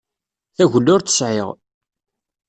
Tagella 0.55 0.89
ur 0.95 1.01
tt-sεiɣ. 1.01 1.49